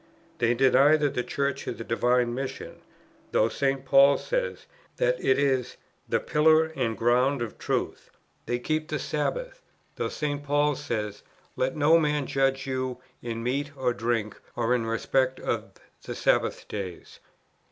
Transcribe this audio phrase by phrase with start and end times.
[0.39, 2.81] they deny that the Church has a divine mission,
[3.33, 3.85] though St.
[3.85, 4.65] Paul says
[4.97, 5.77] that it is
[6.09, 8.09] "the Pillar and ground of Truth;"
[8.47, 9.61] they keep the Sabbath,
[9.97, 10.41] though St.
[10.43, 11.21] Paul says,
[11.55, 15.69] "Let no man judge you in meat or drink or in respect of...
[16.01, 17.19] the sabbath days."